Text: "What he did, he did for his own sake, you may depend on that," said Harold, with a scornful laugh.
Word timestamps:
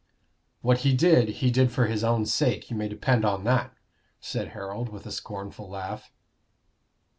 "What 0.61 0.79
he 0.79 0.95
did, 0.95 1.29
he 1.29 1.51
did 1.51 1.71
for 1.71 1.85
his 1.85 2.03
own 2.03 2.25
sake, 2.25 2.71
you 2.71 2.75
may 2.75 2.87
depend 2.87 3.23
on 3.23 3.43
that," 3.43 3.75
said 4.19 4.47
Harold, 4.47 4.89
with 4.89 5.05
a 5.05 5.11
scornful 5.11 5.69
laugh. 5.69 6.11